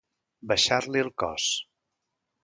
[0.51, 1.49] Baixar-li el cos.